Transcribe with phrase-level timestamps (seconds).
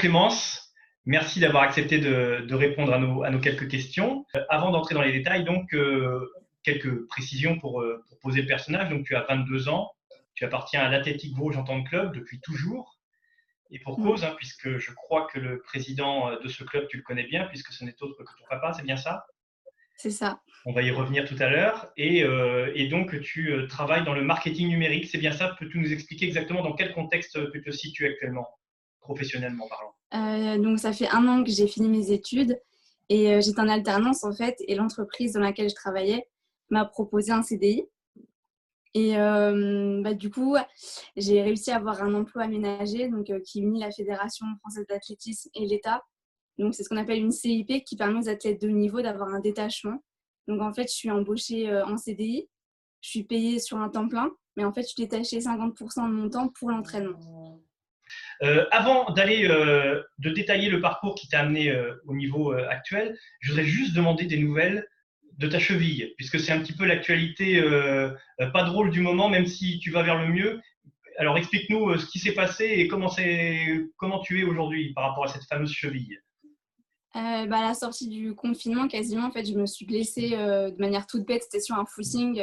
[0.00, 0.72] Clémence,
[1.04, 4.24] merci d'avoir accepté de, répondre à nos, à nos, quelques questions.
[4.34, 6.26] Euh, avant d'entrer dans les détails, donc, euh,
[6.62, 8.88] quelques précisions pour, euh, pour, poser le personnage.
[8.88, 9.90] Donc, tu as 22 ans,
[10.34, 12.98] tu appartiens à l'Athletic Vosges en tant que club depuis toujours.
[13.70, 14.02] Et pour mm.
[14.02, 17.44] cause, hein, puisque je crois que le président de ce club, tu le connais bien,
[17.44, 19.26] puisque ce n'est autre que ton papa, c'est bien ça?
[19.98, 20.40] C'est ça.
[20.64, 21.90] On va y revenir tout à l'heure.
[21.98, 22.20] Et,
[22.74, 25.54] et, donc, tu travailles dans le marketing numérique, c'est bien ça?
[25.58, 28.48] Peux-tu nous expliquer exactement dans quel contexte tu te situes actuellement?
[29.00, 32.60] Professionnellement parlant euh, Donc, ça fait un an que j'ai fini mes études
[33.08, 34.56] et euh, j'étais en alternance en fait.
[34.68, 36.28] Et l'entreprise dans laquelle je travaillais
[36.70, 37.86] m'a proposé un CDI.
[38.94, 40.56] Et euh, bah, du coup,
[41.16, 45.66] j'ai réussi à avoir un emploi aménagé donc, qui unit la Fédération française d'athlétisme et
[45.66, 46.02] l'État.
[46.58, 49.28] Donc, c'est ce qu'on appelle une CIP qui permet aux athlètes de haut niveau d'avoir
[49.28, 50.02] un détachement.
[50.48, 52.48] Donc, en fait, je suis embauchée en CDI.
[53.00, 56.12] Je suis payée sur un temps plein, mais en fait, je suis détachée 50% de
[56.12, 57.18] mon temps pour l'entraînement.
[58.42, 63.18] Euh, avant d'aller euh, de détailler le parcours qui t'a amené euh, au niveau actuel,
[63.40, 64.86] je voudrais juste demander des nouvelles
[65.38, 67.62] de ta cheville, puisque c'est un petit peu l'actualité
[68.52, 70.60] pas drôle du moment, même si tu vas vers le mieux.
[71.16, 75.44] Alors explique-nous ce qui s'est passé et comment, tu es aujourd'hui par rapport à cette
[75.44, 76.18] fameuse cheville.
[77.14, 77.20] bah,
[77.56, 81.26] à la sortie du confinement, quasiment, en fait, je me suis blessée de manière toute
[81.26, 81.42] bête.
[81.42, 82.42] C'était sur un footing.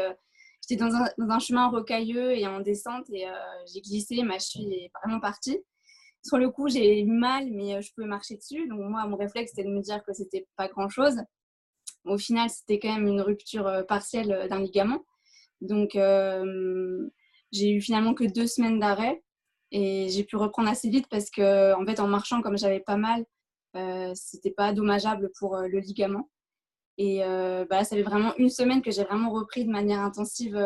[0.68, 3.26] J'étais dans un, chemin rocailleux et en descente et
[3.72, 4.22] j'ai glissé.
[4.24, 5.60] Ma cheville est vraiment partie
[6.28, 8.68] sur le coup, j'ai eu mal, mais euh, je pouvais marcher dessus.
[8.68, 11.16] Donc, moi, mon réflexe, c'était de me dire que c'était pas grand chose.
[12.06, 15.04] Au final, c'était quand même une rupture euh, partielle euh, d'un ligament.
[15.62, 15.98] Donc,
[17.52, 19.24] j'ai eu finalement que deux semaines d'arrêt
[19.72, 22.98] et j'ai pu reprendre assez vite parce que, en fait, en marchant, comme j'avais pas
[22.98, 23.26] mal,
[23.76, 26.30] euh, c'était pas dommageable pour le ligament.
[26.98, 27.22] Et
[27.70, 30.58] bah, ça fait vraiment une semaine que j'ai vraiment repris de manière intensive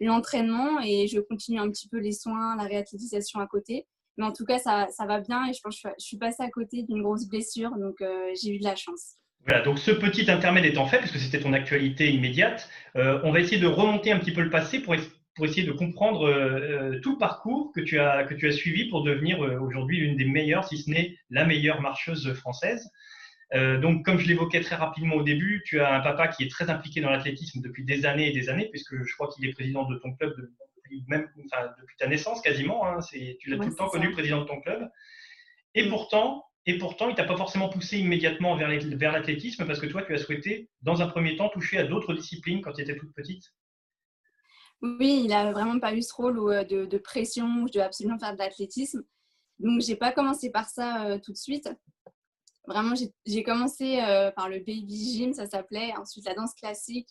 [0.00, 3.86] l'entraînement et je continue un petit peu les soins, la réathlétisation à côté.
[4.16, 6.42] Mais en tout cas, ça, ça va bien et je pense que je suis passée
[6.42, 9.16] à côté d'une grosse blessure, donc euh, j'ai eu de la chance.
[9.46, 13.40] Voilà, donc ce petit intermède étant fait, puisque c'était ton actualité immédiate, euh, on va
[13.40, 14.94] essayer de remonter un petit peu le passé pour,
[15.34, 18.88] pour essayer de comprendre euh, tout le parcours que tu as, que tu as suivi
[18.88, 22.88] pour devenir aujourd'hui l'une des meilleures, si ce n'est la meilleure marcheuse française.
[23.52, 26.70] Donc, comme je l'évoquais très rapidement au début, tu as un papa qui est très
[26.70, 29.84] impliqué dans l'athlétisme depuis des années et des années, puisque je crois qu'il est président
[29.84, 30.52] de ton club de,
[31.08, 32.86] même depuis ta naissance quasiment.
[32.86, 32.98] Hein,
[33.38, 34.90] tu l'as tout le temps connu président de ton club.
[35.74, 40.02] Et pourtant, et pourtant, il t'a pas forcément poussé immédiatement vers l'athlétisme parce que toi,
[40.02, 43.12] tu as souhaité, dans un premier temps, toucher à d'autres disciplines quand tu étais toute
[43.12, 43.52] petite.
[44.80, 48.18] Oui, il n'a vraiment pas eu ce rôle euh, de, pression où je devais absolument
[48.18, 49.02] faire de l'athlétisme.
[49.58, 51.68] Donc, j'ai pas commencé par ça euh, tout de suite.
[52.66, 52.94] Vraiment,
[53.26, 55.92] j'ai commencé euh, par le baby gym, ça s'appelait.
[55.96, 57.08] Ensuite, la danse classique.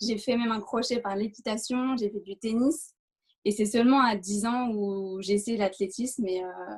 [0.00, 1.96] J'ai fait même un crochet par l'équitation.
[1.96, 2.94] J'ai fait du tennis.
[3.44, 6.74] Et c'est seulement à 10 ans où j'ai essayé l'athlétisme et euh,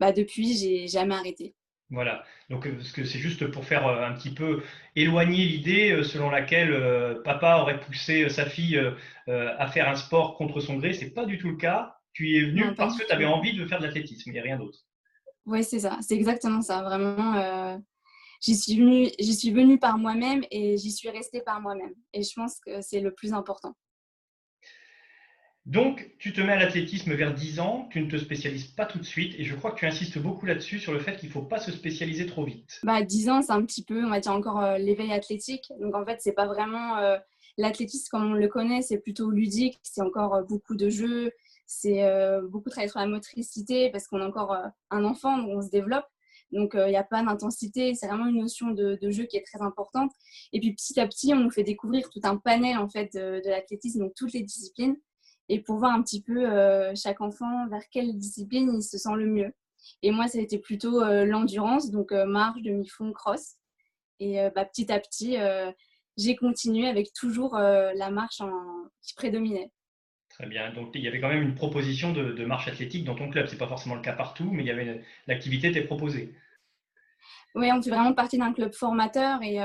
[0.00, 1.54] bah, depuis, j'ai jamais arrêté.
[1.90, 4.60] Voilà, donc euh, c'est juste pour faire euh, un petit peu
[4.96, 8.80] éloigner l'idée selon laquelle papa aurait poussé sa fille
[9.28, 10.94] à faire un sport contre son gré.
[10.94, 11.98] C'est pas du tout le cas.
[12.12, 14.38] Tu y es venu parce que tu avais envie de faire de l'athlétisme, il n'y
[14.38, 14.80] a rien d'autre.
[15.46, 16.82] Oui, c'est ça, c'est exactement ça.
[16.82, 17.80] Vraiment,
[18.40, 21.94] j'y suis venue, j'y suis venue par moi-même et j'y suis restée par moi-même.
[22.12, 23.74] Et je pense que c'est le plus important.
[25.66, 29.00] Donc, tu te mets à l'athlétisme vers 10 ans, tu ne te spécialises pas tout
[29.00, 31.32] de suite, et je crois que tu insistes beaucoup là-dessus, sur le fait qu'il ne
[31.32, 32.78] faut pas se spécialiser trop vite.
[32.84, 35.72] Bah, 10 ans, c'est un petit peu, on va dire encore euh, l'éveil athlétique.
[35.80, 37.16] Donc, en fait, c'est pas vraiment euh,
[37.58, 41.32] l'athlétisme comme on le connaît, c'est plutôt ludique, c'est encore euh, beaucoup de jeux,
[41.66, 42.02] c'est
[42.50, 44.56] beaucoup travailler sur la motricité, parce qu'on est encore
[44.90, 46.06] un enfant, donc on se développe.
[46.52, 49.60] Donc, il n'y a pas d'intensité, c'est vraiment une notion de, jeu qui est très
[49.62, 50.12] importante.
[50.52, 53.42] Et puis, petit à petit, on nous fait découvrir tout un panel en fait, de,
[53.44, 54.96] de l'athlétisme, donc toutes les disciplines
[55.48, 59.14] et pour voir un petit peu euh, chaque enfant vers quelle discipline il se sent
[59.14, 59.54] le mieux.
[60.02, 63.56] Et moi, ça a été plutôt euh, l'endurance, donc euh, marche, demi-fond, cross.
[64.18, 65.36] Et bah, petit à petit,
[66.16, 68.50] j'ai continué avec toujours la marche en...
[69.02, 69.70] qui prédominait.
[70.38, 70.72] Très bien.
[70.72, 73.46] Donc, il y avait quand même une proposition de, marche athlétique dans ton club.
[73.46, 74.64] Ce n'est pas forcément le cas partout, mais
[75.26, 76.34] l'activité était proposée.
[77.54, 79.58] Oui, on fait vraiment partie d'un club formateur et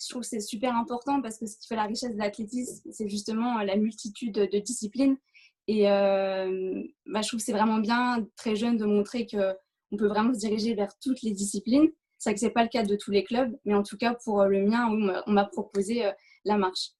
[0.00, 2.90] je trouve que c'est super important parce que ce qui fait la richesse de l'athlétisme,
[2.92, 5.16] c'est justement euh, la multitude de disciplines.
[5.66, 10.06] Et euh, bah, je trouve que c'est vraiment bien, très jeune, de montrer qu'on peut
[10.06, 11.88] vraiment se diriger vers toutes les disciplines.
[12.16, 13.96] C'est vrai que ce n'est pas le cas de tous les clubs, mais en tout
[13.96, 14.88] cas, pour euh, le mien,
[15.26, 16.10] on m'a proposé
[16.44, 16.90] la marche.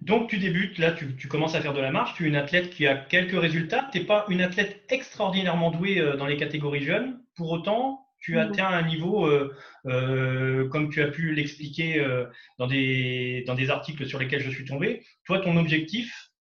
[0.00, 2.14] Donc, tu débutes, là, tu, tu, commences à faire de la marche.
[2.14, 3.88] Tu es une athlète qui a quelques résultats.
[3.92, 7.20] Tu n'es pas une athlète extraordinairement douée dans les catégories jeunes.
[7.34, 9.54] Pour autant, tu atteins un niveau, euh,
[9.86, 12.26] euh, comme tu as pu l'expliquer euh,
[12.58, 15.04] dans, des, dans des articles sur lesquels je suis tombé.
[15.24, 16.32] Toi, ton objectif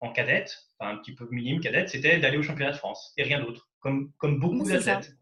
[0.00, 3.22] en cadette, enfin un petit peu minime cadette, c'était d'aller au championnat de France et
[3.22, 5.16] rien d'autre, comme, comme beaucoup d'athlètes.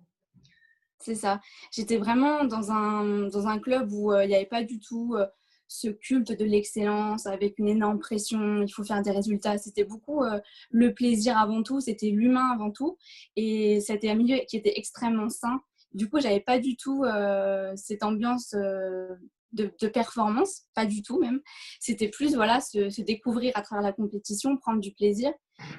[0.98, 1.40] C'est ça.
[1.70, 5.16] J'étais vraiment dans un, dans un club où il n'y avait pas du tout
[5.70, 9.56] ce culte de l'excellence avec une énorme pression, il faut faire des résultats.
[9.56, 10.40] C'était beaucoup euh,
[10.70, 12.98] le plaisir avant tout, c'était l'humain avant tout.
[13.36, 15.60] Et c'était un milieu qui était extrêmement sain.
[15.94, 19.14] Du coup, j'avais pas du tout euh, cette ambiance euh,
[19.52, 21.40] de, performance, pas du tout même.
[21.78, 25.32] C'était plus voilà se, découvrir à travers la compétition, prendre du plaisir.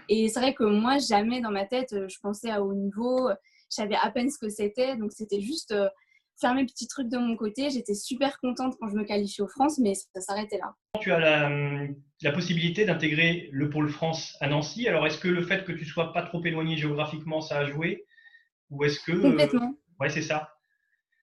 [0.08, 3.30] Et c'est vrai que moi, jamais dans ma tête, je pensais à haut niveau.
[3.70, 4.96] Je savais à peine ce que c'était.
[4.96, 5.74] Donc, c'était juste
[6.42, 7.70] faire mes petits trucs de mon côté.
[7.70, 10.74] J'étais super contente quand je me qualifiais aux France, mais ça s'arrêtait là.
[11.00, 14.88] Tu as la, possibilité d'intégrer le pôle France à Nancy.
[14.88, 18.06] Alors, est-ce que le fait que tu sois pas trop éloigné géographiquement, ça a joué?
[18.72, 19.14] Ou est-ce que...
[19.14, 19.76] Complètement.
[20.00, 20.50] Ouais, c'est ça.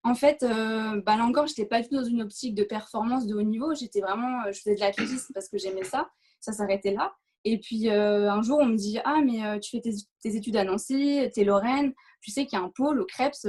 [0.04, 2.62] En fait, euh, bah là encore, je n'étais pas du tout dans une optique de
[2.62, 3.74] performance de haut niveau.
[3.74, 6.08] J'étais vraiment, euh, je faisais de l'athlétisme parce que j'aimais ça.
[6.40, 7.12] Ça s'arrêtait là.
[7.44, 9.90] Et puis euh, un jour, on me dit Ah, mais tu fais tes,
[10.22, 13.06] tes études à Nancy, tu es Lorraine, tu sais qu'il y a un pôle au
[13.06, 13.46] Krebs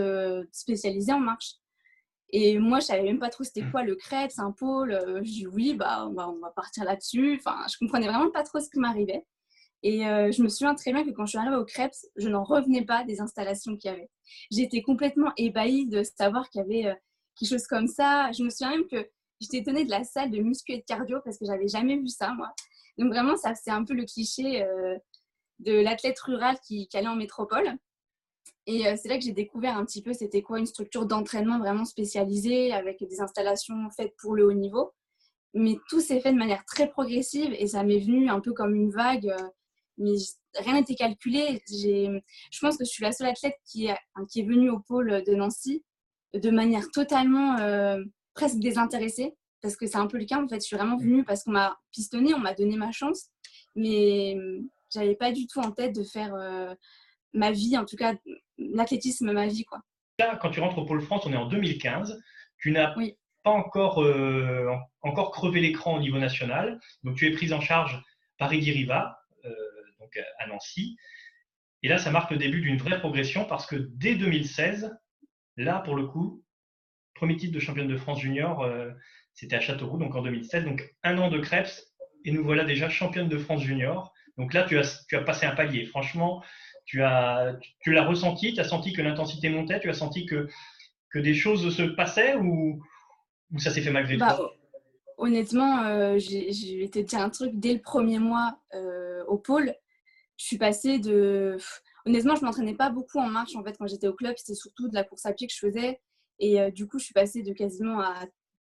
[0.52, 1.56] spécialisé en marche.
[2.32, 4.92] Et moi, je savais même pas trop c'était quoi le Krebs, un pôle.
[4.92, 7.40] Euh, je dis oui, bah, on, va, on va partir là-dessus.
[7.40, 9.26] Enfin, je comprenais vraiment pas trop ce qui m'arrivait.
[9.82, 12.30] Et euh, je me souviens très bien que quand je suis arrivée au Krebs, je
[12.30, 14.10] n'en revenais pas des installations qu'il y avait.
[14.52, 16.96] J'étais complètement ébahie de savoir qu'il y avait euh,
[17.40, 18.32] quelque chose comme ça.
[18.32, 21.20] Je me souviens même que j'étais étonnée de la salle de muscu et de cardio
[21.24, 22.54] parce que j'avais jamais vu ça, moi.
[22.98, 24.66] Donc vraiment, ça c'est un peu le cliché
[25.60, 27.78] de l'athlète rural qui, qui allait en métropole.
[28.66, 31.60] Et euh, c'est là que j'ai découvert un petit peu c'était quoi une structure d'entraînement
[31.60, 34.92] vraiment spécialisée avec des installations faites pour le haut niveau.
[35.54, 38.76] Mais tout s'est fait de manière très progressive et ça m'est venu un peu comme
[38.76, 39.28] une vague.
[39.28, 39.48] Euh,
[39.98, 40.14] mais
[40.56, 41.62] rien n'était calculé.
[41.68, 43.98] Je pense que je suis la seule athlète qui est,
[44.30, 45.84] qui est venue au pôle de Nancy
[46.34, 48.02] de manière totalement euh,
[48.34, 49.36] presque désintéressée.
[49.62, 50.62] Parce que c'est un peu le cas en fait.
[50.62, 53.30] Je suis vraiment venue parce qu'on m'a pistonné, on m'a donné ma chance.
[53.76, 54.38] Mais
[54.90, 56.34] j'avais pas du tout en tête de faire
[57.34, 58.16] ma vie, en tout cas
[58.58, 59.64] l'athlétisme ma vie.
[59.66, 59.82] Quoi.
[60.20, 62.22] Là, quand tu rentres au Pôle France, on est en 2015.
[62.58, 62.94] Tu n'as
[63.44, 64.68] pas encore, euh,
[65.02, 66.80] encore crevé l'écran au niveau national.
[67.04, 68.02] Donc tu es prise en charge
[68.38, 69.56] par Eddy Riva, euh,
[70.00, 70.98] donc à Nancy.
[71.84, 74.98] Et là, ça marque le début d'une vraie progression parce que dès 2016,
[75.56, 76.44] là, pour le coup,
[77.14, 78.92] premier titre de championne de France junior, euh,
[79.34, 80.66] c'était à Châteauroux, donc en 2016.
[80.66, 81.72] Donc un an de Krebs
[82.26, 84.14] et nous voilà déjà championne de France junior.
[84.38, 85.86] Donc là, tu as, tu as passé un palier.
[85.86, 86.44] Franchement,
[86.90, 90.48] tu as, tu l'as ressenti, tu as senti que l'intensité montait, tu as senti que,
[91.12, 92.82] que des choses se passaient ou,
[93.52, 94.56] ou ça s'est fait malgré bah, toi?
[95.18, 97.52] Honnêtement, euh, je vais te dire un truc.
[97.54, 99.72] Dès le premier mois euh, au pôle,
[100.38, 101.58] je suis passée de.
[102.08, 104.34] Honnêtement, je m'entraînais pas beaucoup en marche en fait quand j'étais au club.
[104.38, 106.00] C'était surtout de la course à pied que je faisais.
[106.40, 108.16] Et euh, du coup, je suis passée de quasiment à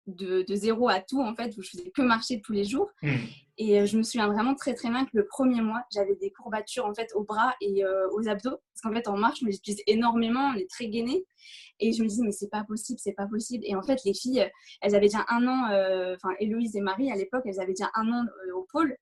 [0.07, 2.89] de, zéro à tout en fait où je faisais que marcher tous les jours.
[3.03, 3.17] Mmh.
[3.57, 6.31] Et euh, je me souviens vraiment très très bien que le premier mois, j'avais des
[6.33, 8.51] courbatures en fait aux bras et euh, aux abdos.
[8.51, 11.25] Parce qu'en fait, en marche, je j'utilise énormément, on est très gainé.
[11.79, 13.65] Et je me disais, mais c'est pas possible, c'est pas possible.
[13.67, 14.49] Et en fait, les filles,
[14.81, 17.91] elles avaient déjà un an, euh, enfin, Héloïse et Marie à l'époque, elles avaient déjà
[17.95, 18.25] un an
[18.57, 18.97] au pôle.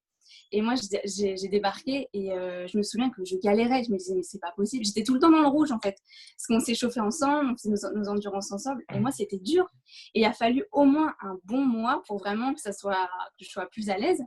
[0.51, 3.85] Et moi, j'ai débarqué et je me souviens que je galérais.
[3.85, 4.85] Je me disais, mais c'est pas possible.
[4.85, 5.97] J'étais tout le temps dans le rouge en fait.
[6.37, 8.83] Parce qu'on s'est chauffé ensemble, on faisait nos, nos, endurances ensemble.
[8.95, 9.67] Et moi, c'était dur.
[10.15, 13.45] Et il a fallu au moins un bon mois pour vraiment que, ça soit, que
[13.45, 14.23] je sois plus à l'aise.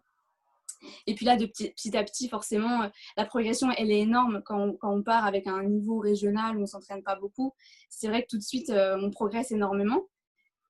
[1.07, 2.87] Et puis là, de petit, à petit, forcément, euh,
[3.17, 6.65] la progression, elle est énorme quand on, part avec un niveau régional où on ne
[6.65, 7.53] s'entraîne pas beaucoup.
[7.89, 10.07] C'est vrai que tout de suite, euh, on progresse énormément.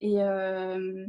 [0.02, 1.06] Et, euh,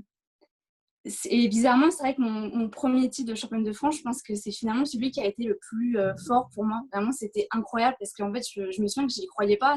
[1.25, 4.35] et bizarrement, c'est vrai que mon, premier titre de championne de France, je pense que
[4.35, 5.97] c'est finalement celui qui a été le plus
[6.27, 6.83] fort pour moi.
[6.93, 9.77] Vraiment, c'était incroyable parce qu'en fait, je, me souviens que je n'y croyais pas.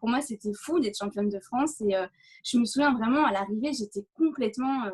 [0.00, 1.80] Pour moi, c'était fou d'être championne de France.
[1.80, 1.94] Et
[2.44, 4.84] je me souviens vraiment, à l'arrivée, j'étais complètement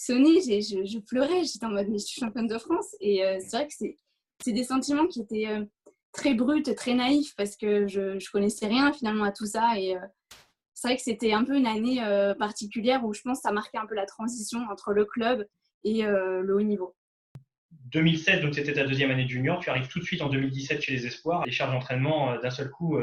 [0.00, 2.96] sonné, je, je, pleurais, j'étais en mode mais je suis championne de France.
[3.00, 3.74] Et euh, c'est vrai que
[4.42, 5.64] c'est des sentiments qui étaient euh,
[6.12, 9.78] très bruts, très naïfs parce que je, je connaissais rien finalement à tout ça.
[9.78, 10.00] Et euh,
[10.74, 12.00] c'est vrai que c'était un peu une année
[12.38, 15.46] particulière où je pense que ça marquait un peu la transition entre le club
[15.84, 16.96] et le haut niveau.
[17.70, 20.80] 2016, donc c'était ta deuxième année de junior, tu arrives tout de suite en 2017
[20.80, 21.44] chez les Espoirs.
[21.44, 22.98] Les charges d'entraînement d'un seul coup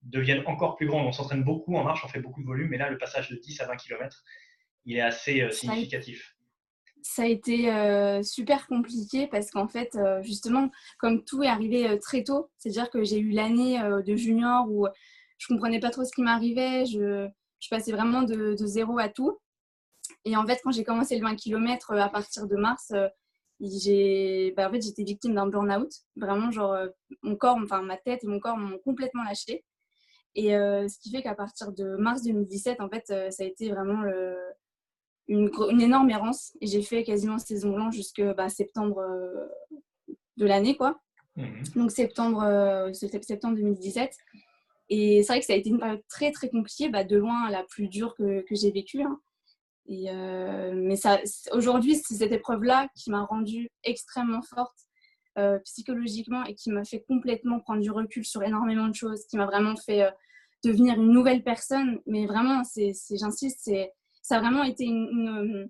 [0.00, 1.06] deviennent encore plus grandes.
[1.06, 3.36] On s'entraîne beaucoup en marche, on fait beaucoup de volume, mais là le passage de
[3.36, 4.24] 10 à 20 km,
[4.86, 6.36] il est assez euh, significatif.
[7.02, 11.98] Ça a été euh, super compliqué parce qu'en fait, euh, justement, comme tout est arrivé
[12.00, 14.86] très tôt, c'est-à-dire que j'ai eu l'année de junior où
[15.36, 17.28] je comprenais pas trop ce qui m'arrivait, je,
[17.60, 19.38] je, passais vraiment de, de, zéro à tout.
[20.24, 22.92] Et en fait, quand j'ai commencé le 20 km à partir de mars,
[23.60, 25.90] j'ai bah, en fait, j'étais victime d'un burn-out.
[26.16, 26.74] Vraiment, genre,
[27.22, 29.62] mon corps, enfin ma tête et mon corps m'ont complètement lâché.
[30.36, 34.00] Et ce qui fait qu'à partir de mars 2017, en fait, ça a été vraiment
[34.00, 34.36] le,
[35.28, 36.56] une, énorme errance.
[36.60, 39.46] Et j'ai fait quasiment saison blanche jusqu'à bah, septembre euh,
[40.36, 41.00] de l'année, quoi.
[41.36, 41.62] Mhm.
[41.76, 44.16] Donc septembre, euh, septembre 2017.
[44.90, 47.50] Et c'est vrai que ça a été une période très très compliquée, bah, de loin
[47.50, 49.02] la plus dure que, que j'ai vécue.
[49.02, 49.18] Hein.
[49.86, 50.10] Et
[50.72, 51.20] mais ça,
[51.52, 54.78] aujourd'hui, c'est cette épreuve-là qui m'a rendue extrêmement forte
[55.36, 59.36] euh, psychologiquement et qui m'a fait complètement prendre du recul sur énormément de choses, qui
[59.36, 60.08] m'a vraiment fait
[60.64, 62.00] devenir une nouvelle personne.
[62.06, 63.70] Mais vraiment, c'est, j'insiste,
[64.24, 65.68] ça a vraiment été une,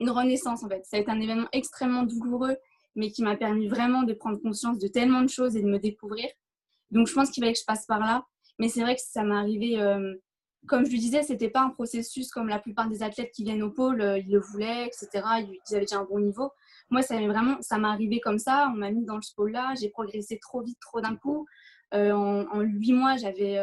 [0.00, 0.84] une, renaissance en fait.
[0.84, 2.56] Ça a été un événement extrêmement douloureux,
[2.96, 5.78] mais qui m'a permis vraiment de prendre conscience de tellement de choses et de me
[5.78, 6.26] découvrir.
[6.90, 8.26] Donc je pense qu'il fallait que je passe par là.
[8.58, 10.12] Mais c'est vrai que ça m'est arrivé, euh,
[10.66, 13.62] comme je lui disais, c'était pas un processus comme la plupart des athlètes qui viennent
[13.62, 15.08] au pôle, euh, ils le voulaient, etc.
[15.14, 16.50] Ils avaient déjà un bon niveau.
[16.90, 18.70] Moi, ça vraiment, ça m'est arrivé comme ça.
[18.74, 19.74] On m'a mis dans ce pôle-là.
[19.80, 21.46] J'ai progressé trop vite, trop d'un coup.
[21.94, 23.56] Euh, en huit mois, j'avais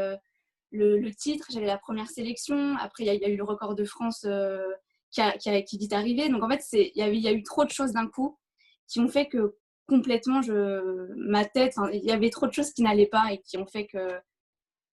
[0.71, 2.75] le, titre, j'avais la première sélection.
[2.77, 4.25] Après, il y, a eu le record de France
[5.11, 6.29] qui, a, qui, qui, est arrivé.
[6.29, 8.37] Donc, en fait, il y, y a eu trop de choses d'un coup
[8.87, 9.55] qui ont fait que
[9.87, 13.57] complètement, je, ma tête, il y avait trop de choses qui n'allaient pas et qui
[13.57, 14.19] ont fait que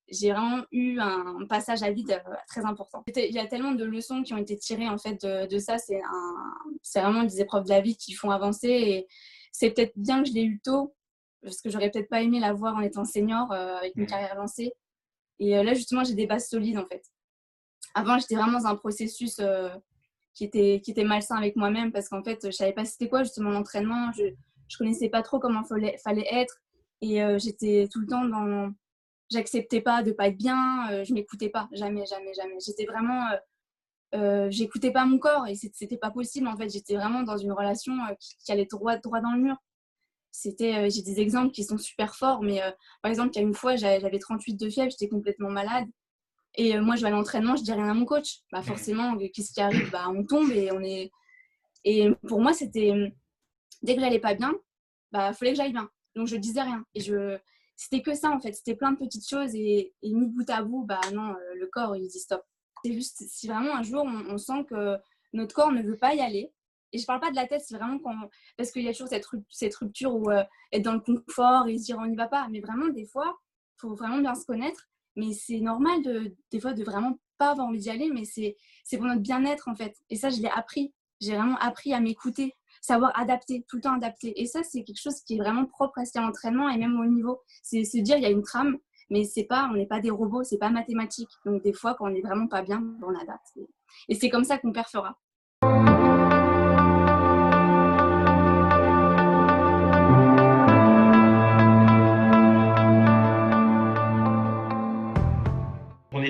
[0.09, 3.05] j'ai vraiment eu un passage à vide euh, très important.
[3.15, 5.77] Il y a tellement de leçons qui ont été tirées en fait de, ça.
[5.79, 9.07] C'est vraiment des épreuves de la vie qui font avancer et
[9.53, 10.95] c'est peut-être bien que je l'ai eu tôt
[11.43, 14.07] parce que j'aurais peut-être pas aimé la voir en étant senior euh, avec une mmh.
[14.07, 14.73] carrière lancée.
[15.39, 17.05] Et euh, là justement, j'ai des bases solides en fait.
[17.95, 19.41] Avant, j'étais vraiment dans un processus
[20.35, 23.23] qui était, qui était malsain avec moi-même parce qu'en fait, je savais pas c'était quoi
[23.23, 24.13] justement l'entraînement.
[24.13, 24.25] Je,
[24.69, 26.61] je connaissais pas trop comment fallait, fallait être
[27.01, 28.73] et euh, j'étais tout le temps dans.
[29.31, 32.59] J'acceptais pas de pas être bien, euh, je m'écoutais pas, jamais, jamais, jamais.
[32.65, 33.29] J'étais vraiment.
[34.15, 36.69] Euh, j'écoutais pas mon corps et c'était pas possible en fait.
[36.69, 39.57] J'étais vraiment dans une relation qui, allait droit, droit dans le mur.
[40.39, 42.61] C'était, j'ai des exemples qui sont super forts, mais
[43.03, 45.87] par exemple, il y a une fois, j'avais 38 de fièvre, j'étais complètement malade.
[46.57, 48.41] Et euh, moi, je vais à l'entraînement, je dis rien à mon coach.
[48.51, 49.91] Bah, forcément, qu'est-ce qui arrive?
[49.91, 51.11] Bah, On tombe et on est.
[51.85, 52.93] Et pour moi, c'était.
[53.83, 54.55] Dès que j'allais pas bien,
[55.13, 55.89] bah, fallait que j'aille bien.
[56.17, 56.85] Donc, je disais rien.
[56.95, 57.39] Et je.
[57.77, 58.55] C'était que ça, en fait.
[58.55, 59.55] C'était plein de petites choses.
[59.55, 62.43] Et, et mis bout à bout, bah non, euh, le corps, il dit stop.
[62.83, 64.97] C'est juste si vraiment un jour, on, sent que
[65.33, 66.53] notre corps ne veut pas y aller.
[66.97, 67.99] Et je parle pas de la tête, c'est vraiment.
[68.57, 71.77] Parce qu'il y a toujours cette, cette rupture où euh, être dans le confort et
[71.77, 72.49] se dire on n'y va pas.
[72.51, 73.37] Mais vraiment, des fois,
[73.77, 77.51] il faut vraiment bien se connaître mais c'est normal de, des fois de vraiment pas
[77.51, 78.57] avoir envie d'y aller, mais c'est
[78.97, 79.97] pour notre bien-être en fait.
[80.11, 80.95] Et ça, je l'ai appris.
[81.21, 84.41] J'ai vraiment appris à m'écouter, savoir adapter, tout le temps adapter.
[84.41, 87.07] Et ça, c'est quelque chose qui est vraiment propre à ce l'entraînement et même au
[87.07, 87.41] niveau.
[87.63, 88.77] C'est se dire, il y a une trame,
[89.09, 91.31] mais c'est pas, on n'est pas des robots, c'est pas mathématique.
[91.47, 93.59] Donc des fois, quand on n'est vraiment pas bien, on adapte.
[94.09, 95.19] Et c'est comme ça qu'on perfera.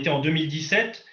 [0.09, 1.05] En 2017.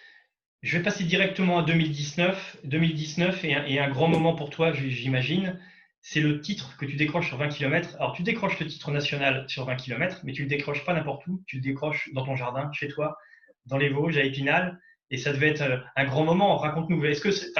[0.62, 2.58] Je vais passer directement à 2019.
[2.64, 5.60] 2019 est un, grand moment pour toi, j'imagine.
[6.02, 7.96] C'est le titre que tu décroches sur 20 km.
[7.98, 11.26] Alors, tu décroches le titre national sur 20 km, mais tu le décroches pas n'importe
[11.28, 11.44] où.
[11.48, 13.18] Tu le décroches dans ton jardin, chez toi,
[13.66, 14.80] dans les Vosges, à Épinal.
[15.10, 16.58] Et ça devait être euh, un grand moment.
[16.58, 17.06] Raconte-nous.
[17.06, 17.54] Est-ce que c'est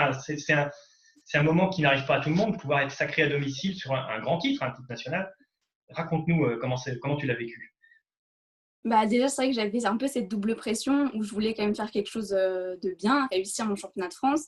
[1.38, 3.94] un, moment qui n'arrive pas à tout le monde, pouvoir être sacré à domicile sur
[3.94, 5.34] un, grand titre, un titre national?
[5.90, 7.73] Raconte-nous euh, comment tu l'as vécu.
[8.86, 11.64] Bah déjà, c'est vrai que j'avais un peu cette double pression où je voulais quand
[11.64, 14.48] même faire quelque chose euh, de bien, réussir mon championnat de France.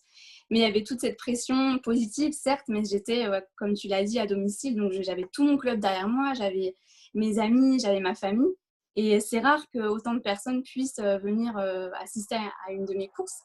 [0.50, 3.26] Mais il y avait toute cette pression positive, certes, mais j'étais,
[3.56, 4.76] comme tu l'as dit, à domicile.
[4.76, 6.76] Donc j'avais tout mon club derrière moi, j'avais
[7.14, 8.54] mes amis, j'avais ma famille.
[8.98, 12.94] Et c'est rare que autant de personnes puissent euh, venir euh, assister à une de
[12.94, 13.42] mes courses.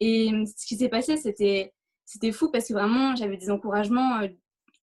[0.00, 1.72] Et ce qui s'est passé, c'était,
[2.04, 4.20] c'était fou parce que vraiment, j'avais des encouragements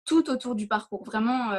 [0.05, 1.03] tout autour du parcours.
[1.05, 1.53] Vraiment,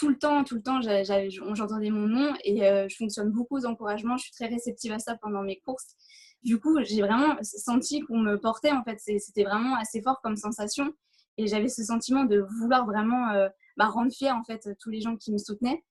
[0.00, 3.66] tout le temps, tout le temps, j'entendais mon nom et euh, je fonctionne beaucoup aux
[3.66, 4.16] encouragements.
[4.16, 5.94] Je suis très réceptive à ça pendant mes courses.
[6.42, 8.72] Du coup, j'ai vraiment senti qu'on me portait.
[8.72, 10.90] En fait, c'était vraiment assez fort comme sensation
[11.36, 15.02] et j'avais ce sentiment de vouloir vraiment euh, bah, rendre fier en fait tous les
[15.02, 15.84] gens qui me soutenaient.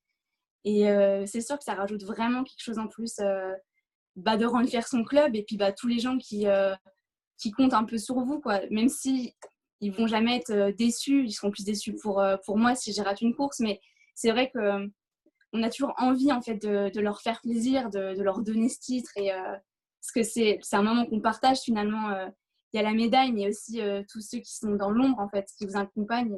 [0.65, 3.21] Et euh, c'est sûr que ça rajoute vraiment quelque chose en plus
[4.15, 6.47] bah, de rendre fier son club et puis bah, tous les gens qui,
[7.37, 8.61] qui comptent un peu sur vous, quoi.
[8.71, 9.35] Même si
[9.81, 13.23] ils vont jamais être déçus, ils seront plus déçus pour, pour moi si j'ai raté
[13.23, 13.79] une course, mais
[14.19, 14.87] c'est vrai que euh,
[15.53, 19.11] on a toujours envie en fait de, leur faire plaisir, de, leur donner ce titre
[19.15, 22.11] et parce que c'est un moment qu'on partage finalement.
[22.71, 25.47] Il y a la médaille, mais aussi tous ceux qui sont dans l'ombre en fait,
[25.57, 26.37] qui vous accompagnent.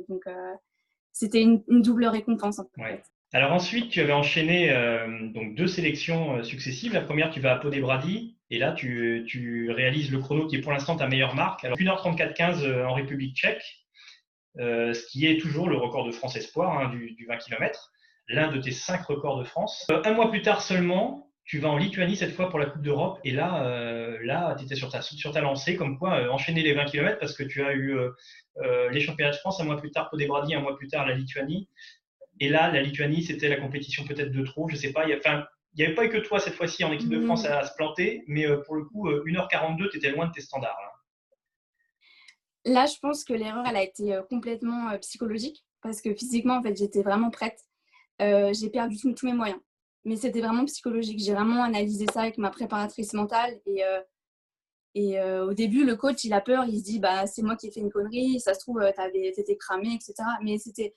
[1.11, 2.61] C'était une, double récompense.
[3.33, 4.69] Alors ensuite, tu avais enchaîné
[5.33, 6.93] donc deux sélections successives.
[6.93, 8.37] La première, tu vas à Pau des Bradis.
[8.51, 11.63] Et là, tu, réalises le chrono qui est pour l'instant ta meilleure marque.
[11.63, 13.80] Alors, 1h34-15 euh, en République tchèque, euh,
[14.57, 17.91] ce qui est toujours le record de France Espoir hein, du, 20 km,
[18.27, 19.85] l'un de tes cinq records de France.
[19.91, 22.81] Euh, un mois plus tard seulement, tu vas en Lituanie cette fois pour la Coupe
[22.81, 23.19] d'Europe.
[23.23, 26.85] Et là, là tu étais sur ta, sur ta lancée, comme quoi enchaîner les 20
[26.85, 27.97] km parce que tu as eu
[28.91, 31.67] les championnats de France un mois plus tard, Bradis, un mois plus tard, la Lituanie.
[32.39, 35.03] Et là, la Lituanie, c'était la compétition peut-être de trop, je ne sais pas.
[35.05, 35.07] Il
[35.77, 38.23] n'y avait pas eu que toi cette fois-ci en équipe de France à, se planter,
[38.27, 40.90] mais pour le coup, 1h42, tu étais loin de tes standards.
[42.65, 46.77] Là, je pense que l'erreur, elle a été complètement psychologique parce que physiquement, en fait,
[46.77, 47.59] j'étais vraiment prête.
[48.19, 49.59] j'ai perdu tous mes moyens.
[50.05, 51.19] Mais c'était vraiment psychologique.
[51.19, 53.59] J'ai vraiment analysé ça avec ma préparatrice mentale.
[53.65, 53.83] Et,
[54.93, 56.65] et au début, le coach, il a peur.
[56.65, 58.39] Il se dit, bah, c'est moi qui ai fait une connerie.
[58.39, 60.13] Ça se trouve, tu étais cramé, etc.
[60.43, 60.93] Mais c'était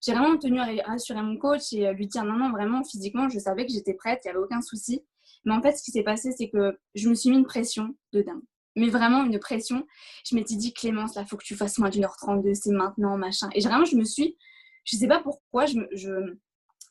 [0.00, 3.38] j'ai vraiment tenu à rassurer mon coach et lui dire non, non, vraiment, physiquement, je
[3.38, 5.04] savais que j'étais prête, il n'y avait aucun souci.
[5.44, 7.94] Mais en fait, ce qui s'est passé, c'est que je me suis mis une pression
[8.12, 8.42] de dingue.
[8.78, 9.86] Mais vraiment une pression.
[10.24, 13.18] Je m'étais dit, Clémence, là, faut que tu fasses moins d'une heure 32, c'est maintenant,
[13.18, 13.48] machin.
[13.54, 14.36] Et vraiment, je me suis,
[14.84, 16.36] je ne sais pas pourquoi, je me, je,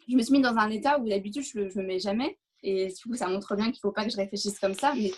[0.10, 2.38] je me suis mis dans un état où d'habitude, je ne me mets jamais.
[2.63, 4.94] Et du coup, ça montre bien qu'il ne faut pas que je réfléchisse comme ça.
[4.96, 5.12] Mais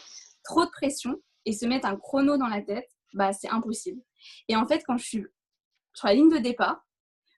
[0.43, 4.01] trop de pression et se mettre un chrono dans la tête, bah, c'est impossible.
[4.47, 5.25] Et en fait, quand je suis
[5.93, 6.85] sur la ligne de départ,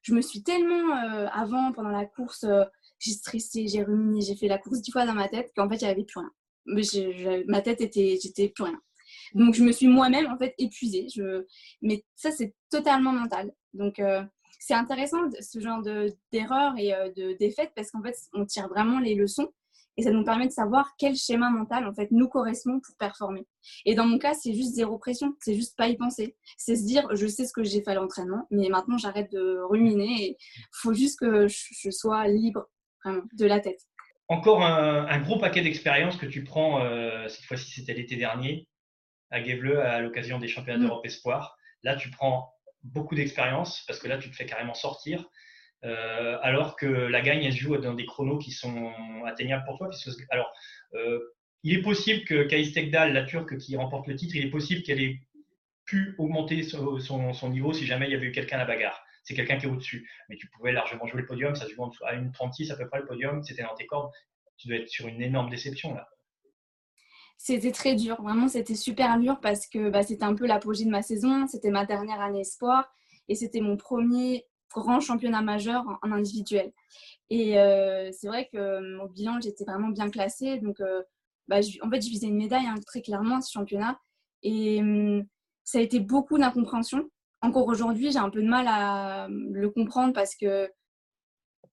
[0.02, 2.66] je me suis tellement, euh, avant, pendant la course, euh,
[3.00, 5.78] j'ai stressé, j'ai ruminé, j'ai fait la course dix fois dans ma tête qu'en fait,
[5.78, 6.32] il n'y avait plus rien.
[6.66, 6.84] Mais
[7.48, 8.80] ma tête était, j'étais plus rien.
[9.34, 11.08] Donc, je me suis moi-même, en fait, épuisée.
[11.82, 13.52] Mais ça, c'est totalement mental.
[13.74, 14.24] Donc, euh,
[14.60, 15.82] c'est intéressant ce genre
[16.32, 19.52] d'erreur et de défaite parce qu'en fait, on tire vraiment les leçons
[19.98, 23.46] et ça nous permet de savoir quel schéma mental en fait nous correspond pour performer.
[23.86, 26.36] Et dans mon cas, c'est juste zéro pression, c'est juste pas y penser.
[26.58, 29.60] C'est se dire, je sais ce que j'ai fait à l'entraînement, mais maintenant j'arrête de
[29.70, 30.38] ruminer et
[30.72, 32.70] faut juste que je sois libre
[33.04, 33.82] vraiment de la tête.
[34.28, 38.68] Encore un, gros paquet d'expériences que tu prends, euh, cette fois-ci c'était l'été dernier,
[39.32, 40.88] à Guéveleux à l'occasion des championnats mm.
[40.88, 41.58] d'Europe Espoir.
[41.84, 45.30] Là, tu prends beaucoup d'expérience parce que là, tu te fais carrément sortir.
[45.84, 48.92] Euh, alors que la gagne, elle se joue dans des chronos qui sont
[49.26, 49.90] atteignables pour toi.
[50.30, 50.54] alors,
[50.94, 51.20] euh,
[51.64, 54.84] il est possible que Kais Tekdal, la Turque qui remporte le titre, il est possible
[54.84, 55.22] qu'elle ait
[55.86, 59.04] pu augmenter son, niveau si jamais il y avait eu quelqu'un à la bagarre.
[59.24, 60.10] C'est quelqu'un qui est au-dessus.
[60.30, 62.88] Mais tu pouvais largement jouer le podium, ça se joue à une 36 à peu
[62.88, 64.12] près le podium, c'était dans tes cordes.
[64.58, 66.08] Tu dois être sur une énorme déception là.
[67.44, 70.92] C'était très dur, vraiment c'était super dur parce que bah, c'était un peu l'apogée de
[70.92, 72.88] ma saison, c'était ma dernière année espoir
[73.30, 76.72] et c'était mon premier grand championnat majeur en individuel.
[77.32, 80.60] Et euh, c'est vrai que euh, au bilan, j'étais vraiment bien classée.
[80.60, 81.02] Donc, euh,
[81.48, 84.00] bah, en fait, je visais une médaille hein, très clairement à ce championnat.
[84.44, 85.26] Et hum,
[85.64, 87.10] ça a été beaucoup d'incompréhension.
[87.42, 90.70] Encore aujourd'hui, j'ai un peu de mal à le comprendre parce que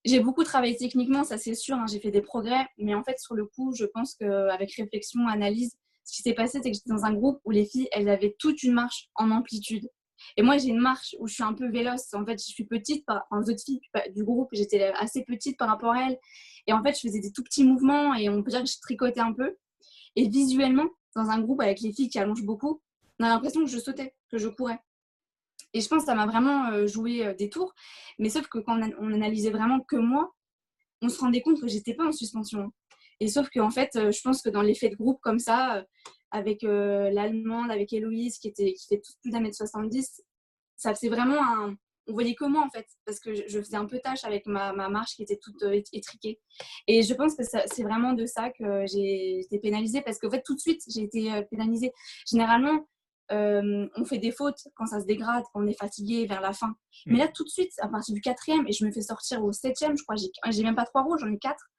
[0.05, 2.67] j'ai beaucoup travaillé techniquement, ça c'est sûr, hein, j'ai fait des progrès.
[2.79, 6.61] Mais en fait, sur le coup, je pense qu'avec réflexion, analyse, ce qui s'est passé,
[6.63, 9.31] c'est que j'étais dans un groupe où les filles, elles avaient toute une marche en
[9.31, 9.89] amplitude.
[10.37, 12.13] Et moi, j'ai une marche où je suis un peu véloce.
[12.15, 13.81] En fait, je suis petite par aux autres filles
[14.15, 14.49] du groupe.
[14.53, 16.19] J'étais assez petite par rapport à elles.
[16.67, 18.81] Et en fait, je faisais des tout petits mouvements et on peut dire que je
[18.81, 19.57] tricotais un peu.
[20.17, 22.83] Et visuellement, dans un groupe avec les filles qui allongent beaucoup,
[23.21, 24.79] on a l'impression que je sautais, que je courais.
[25.75, 27.75] Et je pense que ça m'a vraiment euh, joué euh, des tours.
[28.19, 30.33] Mais sauf que quand on analysait vraiment que moi,
[31.03, 32.73] on se rendait compte que j'étais pas en suspension.
[33.21, 35.85] Et sauf qu'en fait, euh, je pense que dans l'effet de groupe comme ça,
[36.31, 40.23] avec l'allemande, avec Héloïse, qui était, qui fait plus d'un mètre 70,
[40.77, 41.75] ça faisait vraiment un.
[42.07, 44.89] On voyait comment en fait, parce que je, faisais un peu tâche avec ma, ma,
[44.89, 46.39] marche qui était toute étriquée.
[46.87, 50.43] Et je pense que c'est vraiment de ça que j'ai été pénalisée, parce qu'en fait,
[50.43, 51.93] tout de suite, j'ai été pénalisée.
[52.27, 52.87] Généralement,
[53.31, 56.75] on fait des fautes quand ça se dégrade, quand on est fatigué vers la fin.
[57.07, 57.19] Mais mm.
[57.19, 59.97] là, tout de suite, à partir du quatrième, et je me fais sortir au septième,
[59.97, 61.71] je crois, j'ai même pas trois rouges, j'en ai quatre.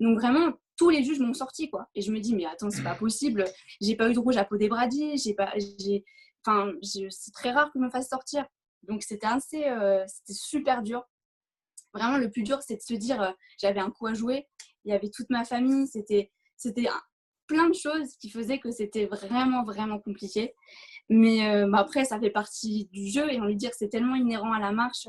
[0.00, 1.88] Donc vraiment, tous les juges m'ont sorti quoi.
[1.94, 3.44] Et je me dis mais attends c'est pas possible.
[3.80, 5.18] J'ai pas eu de rouge à peau débradie.
[5.18, 6.04] J'ai pas, j'ai,
[6.46, 8.46] enfin c'est très rare que me fasse sortir.
[8.84, 11.04] Donc c'était assez, euh, c'était super dur.
[11.92, 14.46] Vraiment le plus dur c'est de se dire euh, j'avais un coup à jouer.
[14.84, 15.86] Il y avait toute ma famille.
[15.88, 16.88] C'était, c'était
[17.48, 20.54] plein de choses qui faisaient que c'était vraiment vraiment compliqué.
[21.08, 24.14] Mais euh, bah, après ça fait partie du jeu et on lui dire c'est tellement
[24.14, 25.08] inhérent à la marche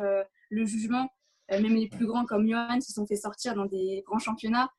[0.49, 1.09] le jugement.
[1.51, 4.69] même les plus grands comme Johan se sont fait sortir dans des grands championnats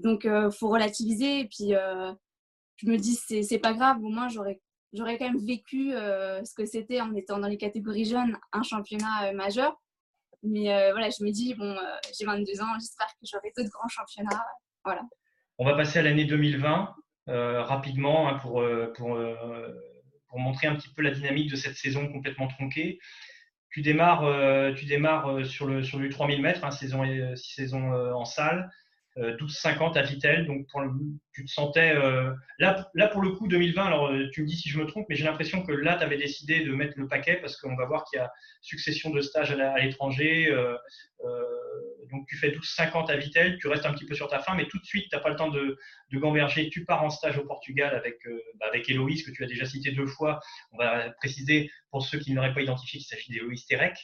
[0.00, 1.40] donc, il euh, faut relativiser.
[1.40, 2.12] Et puis, euh,
[2.76, 3.98] je me dis, c'est pas grave.
[4.02, 4.60] Au moins, j'aurais
[4.92, 8.62] j'aurais quand même vécu euh, ce que c'était en étant dans les catégories jeunes, un
[8.62, 9.80] championnat majeur.
[10.42, 11.76] Mais voilà, je me dis, bon,
[12.18, 14.42] j'ai 22 ans, j'espère que j'aurai d'autres grands championnats.
[14.84, 15.02] Voilà.
[15.58, 16.96] On va passer à l'année 2020
[17.30, 18.64] rapidement hein, pour,
[18.96, 19.18] pour,
[20.28, 22.98] pour, montrer un petit peu la dynamique de cette saison complètement tronquée.
[23.70, 27.04] Tu démarres, tu démarres sur, le, sur le 3000 mètres, hein, saison,
[27.36, 28.70] saison en salle.
[29.16, 30.46] 12,50 euh, à Vitel.
[30.46, 30.82] Donc, pour
[31.32, 31.94] tu te sentais.
[31.94, 34.86] Euh, là, là, pour le coup, 2020, alors euh, tu me dis si je me
[34.86, 37.76] trompe, mais j'ai l'impression que là, tu avais décidé de mettre le paquet parce qu'on
[37.76, 40.54] va voir qu'il y a succession de stages à l'étranger.
[42.10, 44.66] donc, tu fais 12,50 à Vitel, tu restes un petit peu sur ta fin, mais
[44.66, 45.78] tout de suite, tu n'as pas le temps de,
[46.10, 46.68] de gamberger.
[46.70, 48.16] Tu pars en stage au Portugal avec,
[48.58, 50.40] bah, avec Héloïse, que tu as déjà cité deux fois.
[50.72, 53.96] On va préciser pour ceux qui n'auraient pas identifié qu'il s'agit d'Héloïse Terek,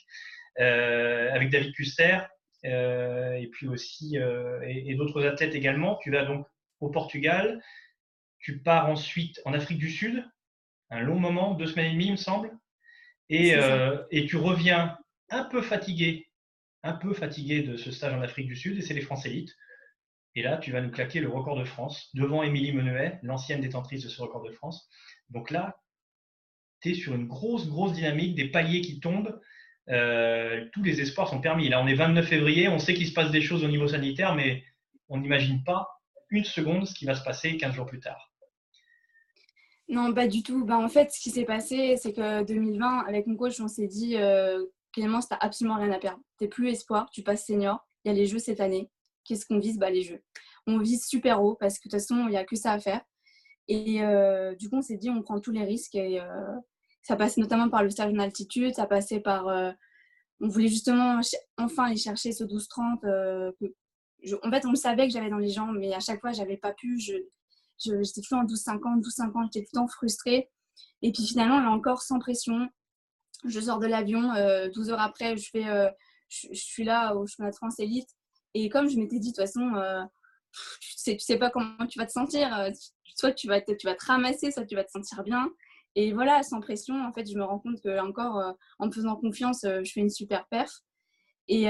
[0.57, 2.19] avec David Custer
[2.67, 5.97] et puis aussi et, d'autres athlètes également.
[6.03, 6.47] Tu vas donc
[6.81, 7.63] au Portugal.
[8.39, 10.25] Tu pars ensuite en Afrique du Sud,
[10.91, 12.51] un long moment, deux semaines et demie, il me semble.
[13.29, 13.55] Et,
[14.11, 14.97] et tu reviens
[15.31, 16.29] un peu fatigué,
[16.83, 19.57] un peu fatigué de ce stage en Afrique du Sud, et c'est les France élites.
[20.37, 24.05] Et là, tu vas nous claquer le record de France devant Émilie Menuet, l'ancienne détentrice
[24.05, 24.89] de ce record de France.
[25.31, 25.81] Donc là,
[26.83, 29.41] tu es sur une grosse, grosse dynamique, des paliers qui tombent.
[29.89, 31.69] Euh, tous les espoirs sont permis.
[31.69, 34.35] Là, on est 29 février, on sait qu'il se passe des choses au niveau sanitaire,
[34.35, 34.65] mais
[35.09, 35.89] on n'imagine pas
[36.31, 38.33] une seconde ce qui va se passer 15 jours plus tard.
[39.89, 40.65] Non, pas du tout.
[40.65, 43.87] Ben, en fait, ce qui s'est passé, c'est que 2020, avec mon coach, on s'est
[43.87, 46.21] dit euh, Clément, tu n'as absolument rien à perdre.
[46.39, 47.87] Tu n'es plus espoir, tu passes senior.
[48.05, 48.91] Il y a les Jeux cette année.
[49.25, 49.79] Qu'est-ce qu'on vise?
[49.79, 50.23] Bah, Les Jeux.
[50.67, 52.81] On vise super haut parce que de toute façon, il n'y a que ça à
[52.81, 53.03] faire.
[53.69, 55.95] Et euh, du coup, on s'est dit, on prend tous les risques.
[55.95, 56.57] Et euh,
[57.07, 59.49] ça passait notamment par le stage en altitude, ça passait par.
[59.49, 59.71] Euh,
[60.41, 61.21] on voulait justement
[61.57, 63.55] enfin aller chercher ce 12-30.
[64.43, 66.57] en fait, on le savait que j'avais dans les jambes, mais à chaque fois, j'avais
[66.57, 66.99] pas pu.
[66.99, 67.15] Je,
[67.79, 70.51] j'étais tout en 12-50, 12-50, j'étais tout le temps frustrée.
[71.03, 72.69] Et puis finalement, là encore, sans pression,
[73.45, 74.33] je sors de l'avion.
[74.75, 75.65] 12 heures après, je, fais,
[76.29, 78.11] je, suis là au chemin de France Élite.
[78.55, 79.71] Et comme je m'étais dit, de toute façon,
[80.81, 82.55] tu sais, tu sais pas comment tu vas te sentir.
[82.59, 82.71] Euh,
[83.15, 85.49] soit tu vas, tu vas te ramasser, soit tu vas te sentir bien.
[85.97, 88.93] Et voilà, sans pression, en fait, je me rends compte que encore, euh, en me
[88.93, 90.83] faisant confiance, euh, je fais une super perf.
[91.49, 91.67] Et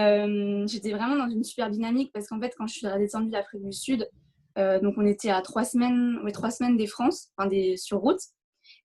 [0.66, 3.74] j'étais vraiment dans une super dynamique parce qu'en fait, quand je suis redescendue d'Afrique du
[3.74, 4.08] Sud,
[4.56, 8.20] donc on était à trois semaines, ouais, trois semaines des France, enfin des, sur route.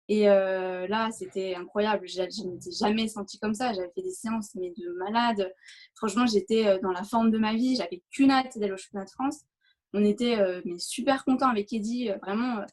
[0.10, 2.10] Et là, c'était incroyable.
[2.10, 3.72] Je ne m'étais jamais sentie comme ça.
[3.72, 5.54] J'avais fait des séances, mais de malade.
[5.96, 7.78] Franchement, j'étais dans la forme de ma vie.
[7.78, 9.46] J'avais qu'une hâte d'aller au championnat de France
[9.94, 12.12] on était euh, super contents avec Eddie.
[12.12, 12.66] Euh, vraiment, euh,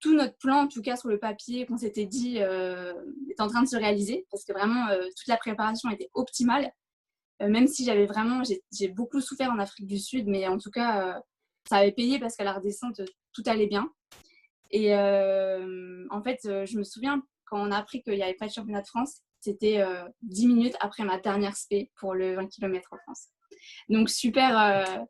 [0.00, 3.62] tout notre plan, en tout cas sur le papier qu'on s'était dit, est en train
[3.62, 6.72] de se réaliser parce que vraiment, toute la préparation était optimale.
[7.40, 11.20] même si j'avais vraiment, j'ai beaucoup souffert en Afrique du Sud, mais en tout cas,
[11.68, 13.00] ça avait payé parce qu'à la redescente,
[13.32, 13.90] tout allait bien.
[14.70, 18.52] Et en fait, je me souviens quand on a appris qu'il n'y avait pas de
[18.52, 19.84] championnat de France, c'était
[20.22, 23.28] 10 minutes après ma dernière spé pour le 20 km en France.
[23.88, 25.06] Donc super,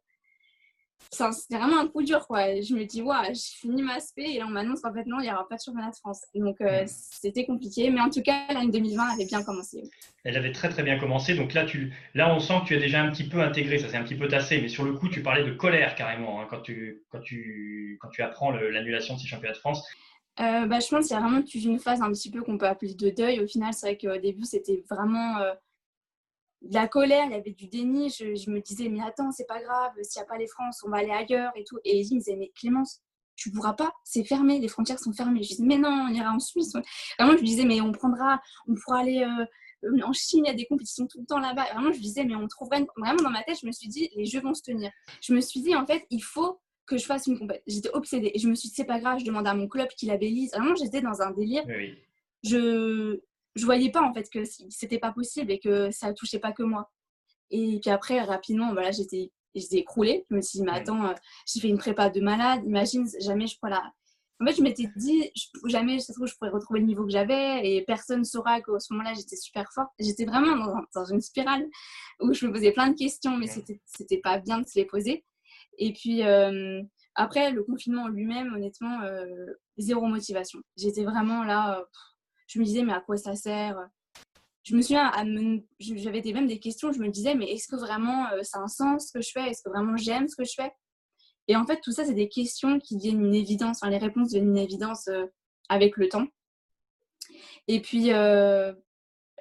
[1.10, 2.60] c'était vraiment un coup dur quoi.
[2.60, 5.18] Je me dis ouais, j'ai fini ma SP et là on m'annonce qu'en fait non,
[5.20, 6.22] il n'y aura pas de championnat de France.
[6.34, 9.82] Donc euh, c'était compliqué, mais en tout cas l'année 2020 avait bien commencé.
[10.24, 11.34] Elle avait très très bien commencé.
[11.34, 13.88] Donc là tu, là on sent que tu as déjà un petit peu intégré, ça
[13.88, 16.46] s'est un petit peu tassé, mais sur le coup tu parlais de colère carrément hein,
[16.50, 19.86] quand tu quand tu quand tu apprends l'annulation de ces championnats de France.
[20.38, 22.66] Euh, bah, je pense qu'il y a vraiment une phase un petit peu qu'on peut
[22.66, 23.40] appeler de deuil.
[23.40, 25.54] Au final, c'est vrai qu'au début, c'était vraiment euh,
[26.66, 28.10] de la colère, il y avait du déni.
[28.10, 30.90] Je, me disais, mais attends, c'est pas grave, s'il n'y a pas les France, on
[30.90, 31.78] va aller ailleurs et tout.
[31.84, 33.00] Et il me disait, mais Clémence,
[33.36, 35.42] tu pourras pas, c'est fermé, les frontières sont fermées.
[35.42, 36.72] Je disais, mais non, on ira en Suisse.
[37.18, 39.44] Vraiment, je lui disais, mais on prendra, on pourra aller euh,
[40.02, 41.64] en Chine, il y a des compétitions tout le temps là-bas.
[41.72, 42.86] Vraiment, je lui disais, mais on trouverait.
[42.96, 44.90] Vraiment, dans ma tête, je me suis dit, les jeux vont se tenir.
[45.20, 47.64] Je me suis dit, en fait, il faut que je fasse une compétition.
[47.66, 48.30] J'étais obsédée.
[48.34, 50.52] Et je me suis dit, c'est pas grave, je demande à mon club qu'il labellise.
[50.52, 51.64] Vraiment, j'étais dans un délire.
[52.42, 53.20] Je,
[53.56, 56.62] je voyais pas en fait que c'était pas possible et que ça touchait pas que
[56.62, 56.90] moi.
[57.50, 60.26] Et puis après, rapidement, voilà, j'étais j'étais écroulée.
[60.30, 61.14] Je me suis dit, mais attends, euh,
[61.46, 62.64] j'ai fait une prépa de malade.
[62.64, 63.92] Imagine, jamais je pourrais la.
[64.38, 65.30] En fait, je m'étais dit,
[65.64, 68.60] jamais, ça se trouve, je pourrais retrouver le niveau que j'avais et personne ne saura
[68.60, 69.88] qu'à ce moment-là, j'étais super forte.
[69.98, 71.66] J'étais vraiment dans, une spirale
[72.20, 74.84] où je me posais plein de questions, mais c'était, c'était pas bien de se les
[74.84, 75.24] poser.
[75.78, 76.82] Et puis, euh,
[77.14, 79.46] après, le confinement lui-même, honnêtement, euh,
[79.78, 80.58] zéro motivation.
[80.76, 81.82] J'étais vraiment là,
[82.46, 83.76] je me disais, mais à quoi ça sert?
[84.62, 85.12] Je me souviens,
[85.78, 88.68] j'avais même des questions, je me disais, mais est-ce que vraiment euh, ça a un
[88.68, 89.48] sens ce que je fais?
[89.48, 90.72] Est-ce que vraiment j'aime ce que je fais?
[91.46, 94.50] Et en fait, tout ça, c'est des questions qui deviennent une évidence, les réponses deviennent
[94.50, 95.26] une évidence euh,
[95.68, 96.26] avec le temps.
[97.68, 98.72] Et puis, euh,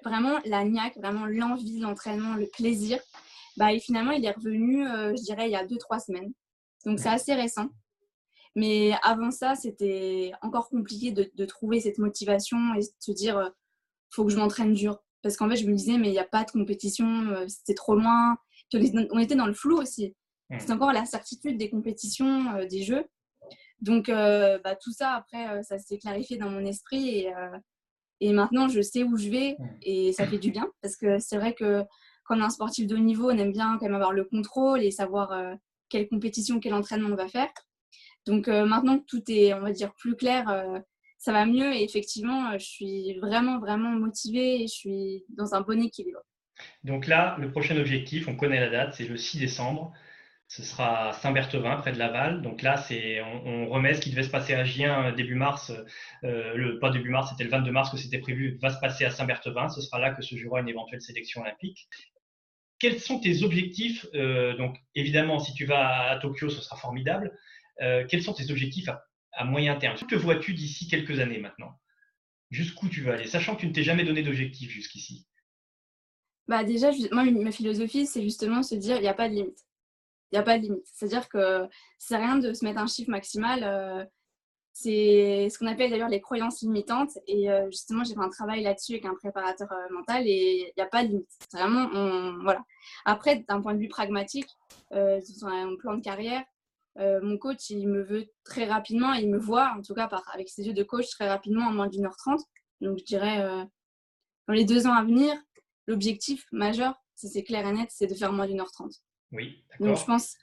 [0.04, 3.00] vraiment, la niaque, vraiment l'envie, l'entraînement, le plaisir,
[3.58, 6.32] bah, et finalement, il est revenu, je dirais, il y a deux, trois semaines.
[6.86, 7.70] Donc, c'est assez récent.
[8.56, 13.48] Mais avant ça, c'était encore compliqué de, trouver cette motivation et de se dire, il
[13.48, 13.50] euh,
[14.10, 15.04] faut que je m'entraîne dur.
[15.22, 17.74] Parce qu'en fait, je me disais, mais il n'y a pas de compétition, euh, c'était
[17.74, 18.38] trop loin.
[18.74, 20.16] on était dans le flou aussi.
[20.60, 23.06] C'est encore la certitude des compétitions, euh, des jeux.
[23.82, 27.10] Donc, bah, tout ça, après, ça s'est clarifié dans mon esprit.
[27.10, 27.32] Et,
[28.22, 30.72] et, maintenant, je sais où je vais et ça fait du bien.
[30.82, 31.84] Parce que c'est vrai que
[32.24, 34.24] quand on est un sportif de haut niveau, on aime bien quand même avoir le
[34.24, 35.58] contrôle et savoir
[35.90, 37.52] quelle compétition, quel entraînement on va faire.
[38.26, 40.80] Donc euh, maintenant que tout est, on va dire, plus clair, euh,
[41.18, 45.54] ça va mieux et effectivement, euh, je suis vraiment, vraiment motivée et je suis dans
[45.54, 46.20] un bon équilibre.
[46.84, 49.94] Donc là, le prochain objectif, on connaît la date, c'est le 6 décembre.
[50.48, 52.42] Ce sera Saint-Berthevin, près de Laval.
[52.42, 55.72] Donc là, c'est, on, remet ce qui devait se passer à Gien début mars.
[56.22, 59.10] le, pas début mars, c'était le 22 mars que c'était prévu, va se passer à
[59.10, 59.70] Saint-Berthevin.
[59.70, 61.90] Ce sera là que se jouera une éventuelle sélection olympique.
[62.78, 67.36] quels sont tes objectifs Donc, évidemment, si tu vas à Tokyo, ce sera formidable.
[67.80, 68.90] Quels sont tes objectifs
[69.34, 69.98] à, moyen terme?
[70.08, 71.80] Que vois-tu d'ici quelques années maintenant?
[72.52, 75.28] Jusqu'où tu veux aller, sachant que tu ne t'es jamais donné d'objectif jusqu'ici
[76.48, 79.66] bah déjà, moi, ma philosophie, c'est justement se dire, il n'y a pas de limite.
[80.32, 80.86] Il n'y a pas de limite.
[80.94, 84.08] C'est-à-dire que c'est rien de se mettre un chiffre maximal.
[84.78, 87.18] C'est ce qu'on appelle d'ailleurs les croyances limitantes.
[87.28, 90.74] Et euh, justement, j'ai fait un travail là-dessus avec un préparateur euh, mental et il
[90.78, 91.30] n'y a pas de limite.
[91.54, 91.88] Vraiment,
[92.44, 92.62] voilà.
[93.06, 94.50] Après, d'un point de vue pragmatique,
[94.92, 96.44] euh, sur un plan de carrière,
[96.98, 100.24] euh, mon coach, il me veut très rapidement, il me voit, en tout cas par,
[100.34, 102.42] avec ses yeux de coach, très rapidement, en moins d'une heure trente.
[102.82, 103.42] Donc, je dirais,
[104.48, 105.34] dans les deux ans à venir,
[105.88, 108.94] l'objectif majeur, si c'est clair et net, c'est de faire moins d'une heure trente.
[109.32, 110.36] Oui, Donc, je pense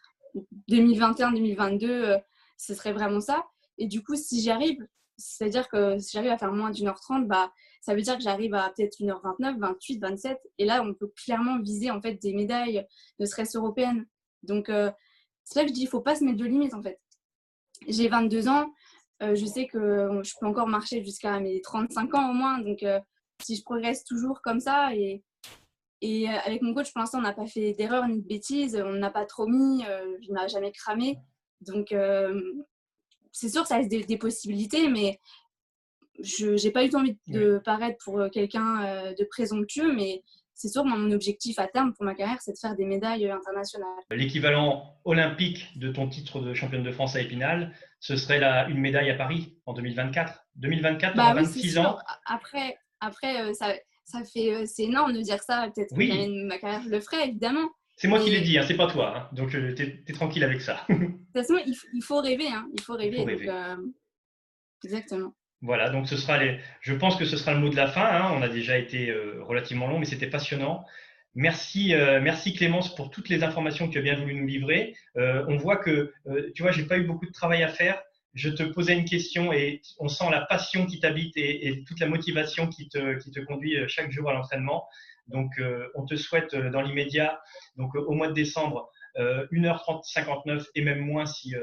[0.70, 2.20] 2021-2022,
[2.56, 3.46] ce serait vraiment ça.
[3.78, 4.86] Et du coup, si j'y arrive,
[5.16, 8.22] c'est-à-dire que si j'arrive à faire moins d'une heure trente, bah, ça veut dire que
[8.22, 10.38] j'arrive à peut-être 1h29, 28, 27.
[10.58, 12.86] Et là, on peut clairement viser en fait des médailles,
[13.18, 14.06] ne serait-ce européennes.
[14.42, 14.90] Donc, euh,
[15.44, 17.00] c'est là que je dis, il ne faut pas se mettre de limites en fait.
[17.88, 18.72] J'ai 22 ans,
[19.22, 22.58] euh, je sais que je peux encore marcher jusqu'à mes 35 ans au moins.
[22.58, 23.00] Donc, euh,
[23.42, 25.22] si je progresse toujours comme ça et,
[26.00, 28.92] et avec mon coach, pour l'instant, on n'a pas fait d'erreur ni de bêtises, on
[28.92, 29.82] n'a pas trop mis,
[30.20, 31.18] je n'ai jamais cramé.
[31.60, 31.92] Donc,
[33.32, 35.18] c'est sûr que ça laisse des, possibilités, mais
[36.20, 40.22] je n'ai pas eu envie de paraître pour euh, quelqu'un euh, de présomptueux, mais
[40.62, 43.88] c'est sûr, mon objectif à terme pour ma carrière, c'est de faire des médailles internationales.
[44.12, 48.78] L'équivalent olympique de ton titre de championne de France à Épinal, ce serait la, une
[48.78, 50.46] médaille à Paris en 2024.
[50.54, 51.98] 2024, bah, 26 ans.
[52.26, 55.68] Après, après euh, ça, ça fait, c'est énorme de dire ça.
[55.74, 57.68] Peut-être que ma carrière, je le ferai, évidemment.
[57.96, 59.16] C'est moi qui l'ai dit, hein, c'est pas toi.
[59.16, 59.28] Hein.
[59.32, 60.86] donc, euh, tu es, tranquille avec ça.
[60.88, 62.46] de toute façon, il, faut rêver.
[62.46, 63.26] Hein, il faut rêver.
[63.48, 63.76] Euh,
[64.84, 65.34] exactement.
[65.62, 66.58] Voilà, donc ce sera les...
[66.80, 68.30] je pense que ce sera le mot de la fin.
[68.32, 70.84] On a déjà été euh, relativement long, mais c'était passionnant.
[71.34, 74.94] Merci, merci Clémence pour toutes les informations que tu as bien voulu nous livrer.
[75.14, 76.12] on voit que,
[76.54, 78.02] tu vois, j'ai pas eu beaucoup de travail à faire.
[78.34, 82.06] Je te posais une question et on sent la passion qui t'habite et, toute la
[82.06, 84.86] motivation qui te, qui te conduit chaque jour à l'entraînement.
[85.28, 87.40] Donc, euh, on te souhaite euh, dans l'immédiat,
[87.76, 91.54] donc euh, au mois de décembre, 1h30, 59 et même moins si,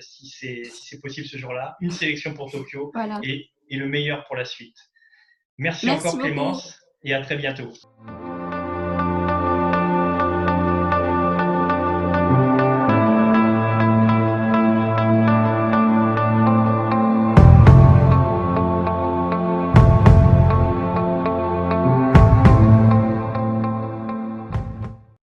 [0.00, 0.26] si
[0.66, 2.92] c'est possible ce jour-là, une sélection pour Tokyo
[3.22, 4.76] et, le meilleur pour la suite.
[5.58, 7.72] Merci, encore Clémence et à très bientôt.